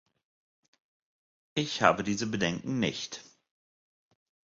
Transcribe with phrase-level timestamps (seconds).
[1.53, 3.23] Ich habe diese Bedenken nicht.